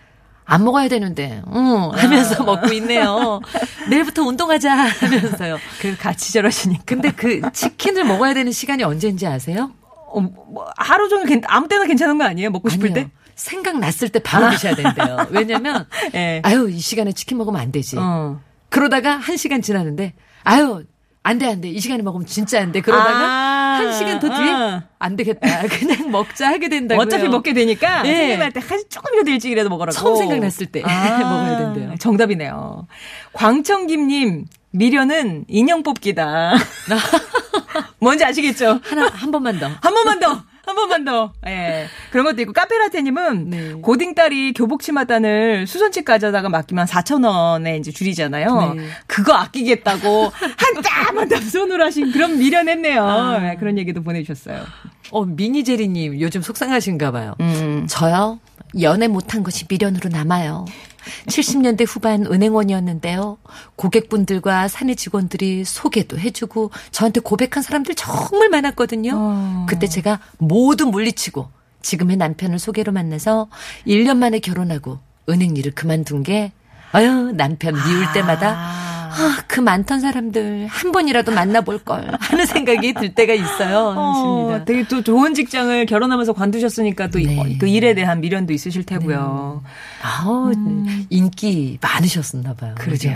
안 0.45 0.65
먹어야 0.65 0.89
되는데, 0.89 1.41
응, 1.53 1.91
하면서 1.93 2.43
아. 2.43 2.45
먹고 2.45 2.73
있네요. 2.73 3.39
내일부터 3.89 4.23
운동하자 4.23 4.73
하면서요. 4.73 5.57
그 5.79 5.95
같이 5.95 6.33
저러시니까. 6.33 6.83
근데 6.85 7.11
그 7.11 7.41
치킨을 7.53 8.03
먹어야 8.03 8.33
되는 8.33 8.51
시간이 8.51 8.83
언제인지 8.83 9.25
아세요? 9.25 9.71
어, 10.13 10.19
뭐 10.21 10.65
하루 10.77 11.09
종일 11.09 11.41
아무 11.45 11.67
때나 11.67 11.85
괜찮은 11.85 12.17
거 12.17 12.23
아니에요? 12.23 12.49
먹고 12.51 12.69
싶을 12.69 12.91
아니요. 12.91 13.05
때? 13.05 13.11
생각났을 13.35 14.09
때 14.09 14.19
바로 14.19 14.45
아. 14.45 14.49
드셔야 14.51 14.75
된대요. 14.75 15.27
왜냐면 15.31 15.87
네. 16.11 16.41
아유 16.43 16.69
이 16.69 16.79
시간에 16.79 17.11
치킨 17.11 17.37
먹으면 17.37 17.59
안 17.59 17.71
되지. 17.71 17.97
어. 17.99 18.39
그러다가 18.69 19.15
한 19.17 19.37
시간 19.37 19.61
지나는데 19.61 20.13
아유 20.43 20.83
안 21.25 21.37
돼, 21.37 21.47
안 21.47 21.61
돼. 21.61 21.69
이 21.69 21.79
시간에 21.79 22.03
먹으면 22.03 22.27
진짜 22.27 22.59
안 22.61 22.73
돼. 22.73 22.81
그러다가 22.81 23.17
아, 23.17 23.77
한 23.79 23.93
시간 23.93 24.19
더 24.19 24.27
뒤에 24.27 24.51
아. 24.51 24.83
안 24.99 25.15
되겠다. 25.15 25.67
그냥 25.71 26.11
먹자 26.11 26.49
하게 26.49 26.67
된다고요. 26.67 27.01
어차피 27.05 27.29
먹게 27.29 27.53
되니까 27.53 28.03
네. 28.03 28.15
생각날 28.15 28.51
때 28.51 28.59
조금이라도 28.89 29.31
일찍이라도 29.31 29.69
먹으라고. 29.69 29.91
처음 29.93 30.17
생각났을 30.17 30.65
때 30.67 30.83
아, 30.83 31.17
먹어야 31.23 31.57
된대요. 31.59 31.95
정답이네요. 31.97 32.87
광청김님 33.31 34.45
미련은 34.71 35.45
인형 35.47 35.81
뽑기다. 35.83 36.55
뭔지 38.03 38.23
아시겠죠? 38.25 38.79
하나 38.83 39.07
한 39.07 39.31
번만 39.31 39.59
더. 39.59 39.67
한 39.67 39.93
번만 39.93 40.19
더. 40.19 40.43
한 40.65 40.75
번만 40.75 41.03
더. 41.03 41.33
예. 41.45 41.87
그런 42.11 42.25
것도 42.25 42.41
있고, 42.41 42.53
카페라테님은 42.53 43.49
네. 43.49 43.73
고딩 43.81 44.15
딸이 44.15 44.53
교복 44.53 44.81
치마단을 44.81 45.67
수선집 45.67 46.05
가져다가 46.05 46.47
맡기면 46.49 46.85
4,000원에 46.85 47.79
이제 47.79 47.91
줄이잖아요. 47.91 48.73
네. 48.75 48.85
그거 49.07 49.33
아끼겠다고 49.33 50.31
한땀한땀 50.57 51.41
손으로 51.41 51.83
하신 51.83 52.11
그런 52.13 52.37
미련했네요. 52.37 53.03
아. 53.05 53.39
네, 53.39 53.55
그런 53.57 53.77
얘기도 53.77 54.03
보내주셨어요. 54.03 54.63
어, 55.11 55.25
미니제리님 55.25 56.21
요즘 56.21 56.41
속상하신가 56.41 57.11
봐요. 57.11 57.35
음. 57.41 57.85
저요? 57.89 58.39
연애 58.81 59.07
못한 59.07 59.43
것이 59.43 59.65
미련으로 59.69 60.09
남아요. 60.09 60.65
70년대 61.27 61.85
후반 61.87 62.25
은행원이었는데요. 62.25 63.37
고객분들과 63.75 64.67
사내 64.67 64.95
직원들이 64.95 65.65
소개도 65.65 66.17
해주고 66.17 66.71
저한테 66.91 67.19
고백한 67.19 67.63
사람들 67.63 67.95
정말 67.95 68.49
많았거든요. 68.49 69.11
어. 69.15 69.65
그때 69.69 69.87
제가 69.87 70.19
모두 70.37 70.85
물리치고 70.85 71.49
지금의 71.81 72.17
남편을 72.17 72.59
소개로 72.59 72.91
만나서 72.91 73.49
1년 73.85 74.17
만에 74.17 74.39
결혼하고 74.39 74.99
은행 75.29 75.55
일을 75.55 75.73
그만둔 75.73 76.23
게 76.23 76.51
아유 76.91 77.31
남편 77.35 77.73
미울 77.73 78.11
때마다 78.13 78.55
아. 78.57 79.02
아, 79.13 79.43
그 79.47 79.59
많던 79.59 79.99
사람들 79.99 80.67
한 80.67 80.91
번이라도 80.91 81.31
만나볼 81.31 81.79
걸 81.79 82.11
하는 82.19 82.45
생각이 82.45 82.93
들 82.93 83.13
때가 83.13 83.33
있어요. 83.33 83.93
어, 83.95 84.61
되게 84.65 84.87
또 84.87 85.03
좋은 85.03 85.33
직장을 85.33 85.85
결혼하면서 85.85 86.33
관두셨으니까 86.33 87.07
또그 87.07 87.25
네. 87.25 87.57
그 87.59 87.67
일에 87.67 87.93
대한 87.93 88.21
미련도 88.21 88.53
있으실 88.53 88.83
테고요. 88.85 89.61
네. 89.63 89.69
아우, 90.03 90.51
음. 90.51 91.05
인기 91.09 91.77
많으셨었나 91.81 92.53
봐요. 92.55 92.75
그러죠. 92.77 93.09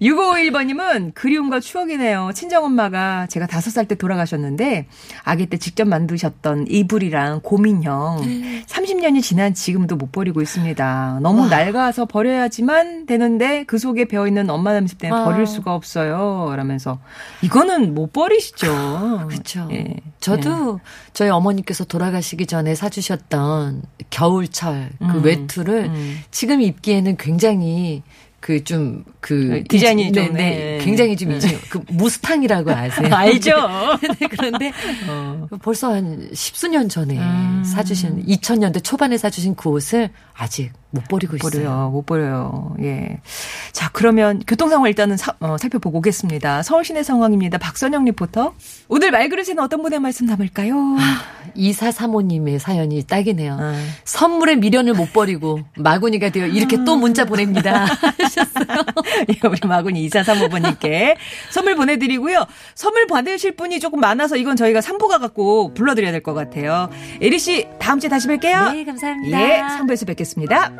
6551번님은 0.00 1.12
그리움과 1.14 1.60
추억이네요. 1.60 2.30
친정엄마가 2.34 3.26
제가 3.28 3.46
5살 3.46 3.88
때 3.88 3.94
돌아가셨는데 3.94 4.86
아기 5.24 5.46
때 5.46 5.56
직접 5.56 5.86
만드셨던 5.86 6.66
이불이랑 6.68 7.40
고민형 7.42 8.22
네. 8.24 8.64
30년이 8.66 9.22
지난 9.22 9.54
지금도 9.54 9.96
못 9.96 10.12
버리고 10.12 10.40
있습니다. 10.40 11.18
너무 11.22 11.42
와. 11.42 11.48
낡아서 11.48 12.06
버려야지만 12.06 13.06
되는데 13.06 13.64
그 13.64 13.78
속에 13.78 14.04
배어있는 14.06 14.35
엄마 14.50 14.72
냄새 14.72 14.96
때문에 14.96 15.20
아. 15.20 15.24
버릴 15.24 15.46
수가 15.46 15.74
없어요. 15.74 16.54
라면서 16.56 16.98
이거는 17.42 17.94
못 17.94 18.12
버리시죠. 18.12 19.26
그렇죠. 19.28 19.68
예. 19.72 19.94
저도 20.20 20.80
예. 20.80 20.88
저희 21.12 21.30
어머니께서 21.30 21.84
돌아가시기 21.84 22.46
전에 22.46 22.74
사주셨던 22.74 23.82
겨울철 24.10 24.90
그 24.98 25.04
음. 25.04 25.24
외투를 25.24 25.84
음. 25.86 26.18
지금 26.30 26.60
입기에는 26.60 27.16
굉장히 27.16 28.02
그좀 28.40 29.04
그그 29.26 29.64
디자인이 29.64 30.12
좀 30.12 30.34
네, 30.34 30.78
네. 30.78 30.78
굉장히 30.82 31.16
좀 31.16 31.36
네. 31.36 31.58
그 31.68 31.80
무스탕이라고 31.88 32.70
아세요? 32.70 33.08
알죠. 33.12 33.50
네, 34.20 34.28
그런데 34.28 34.72
어. 35.08 35.48
벌써 35.62 35.92
한 35.92 36.28
십수년 36.32 36.88
전에 36.88 37.18
음. 37.18 37.64
사주신 37.66 38.24
2000년대 38.24 38.84
초반에 38.84 39.18
사주신 39.18 39.56
그 39.56 39.68
옷을 39.68 40.10
아직 40.32 40.70
못 40.90 41.02
버리고 41.08 41.32
못 41.32 41.48
있어요. 41.48 41.64
버려요. 41.64 41.90
못 41.90 42.06
버려요. 42.06 42.76
예. 42.82 43.20
자, 43.72 43.90
그러면 43.92 44.42
교통 44.46 44.68
상황 44.68 44.88
일단은 44.88 45.16
사, 45.16 45.34
어, 45.40 45.56
살펴보고 45.58 45.98
오겠습니다. 45.98 46.62
서울 46.62 46.84
시내 46.84 47.02
상황입니다. 47.02 47.58
박선영 47.58 48.04
리포터. 48.04 48.54
오늘 48.88 49.10
말그릇에는 49.10 49.58
어떤 49.58 49.82
분의 49.82 49.98
말씀 49.98 50.26
담을까요? 50.26 50.96
아, 50.98 51.22
이사사모님의 51.54 52.58
사연이 52.58 53.02
딱이네요. 53.02 53.56
아. 53.58 53.74
선물의 54.04 54.56
미련을 54.56 54.94
못 54.94 55.12
버리고 55.12 55.60
마구니가 55.76 56.30
되어 56.30 56.46
이렇게 56.46 56.76
아. 56.78 56.84
또 56.84 56.96
문자 56.96 57.24
보냅니다. 57.24 57.86
하셨어요. 58.20 58.84
예, 59.28 59.48
우리 59.48 59.58
마구니 59.66 60.04
이사 60.04 60.22
사모분님께 60.22 61.16
선물 61.50 61.76
보내드리고요. 61.76 62.46
선물 62.74 63.06
받으실 63.06 63.56
분이 63.56 63.80
조금 63.80 64.00
많아서 64.00 64.36
이건 64.36 64.56
저희가 64.56 64.80
3부가 64.80 65.20
갖고 65.20 65.72
불러드려야 65.74 66.12
될 66.12 66.22
것 66.22 66.34
같아요. 66.34 66.90
에리 67.20 67.38
씨, 67.38 67.66
다음 67.78 68.00
주에 68.00 68.08
다시 68.10 68.26
뵐게요. 68.28 68.72
네, 68.72 68.84
감사합니다. 68.84 69.40
예, 69.42 69.62
3부에서 69.62 70.06
뵙겠습니다. 70.06 70.72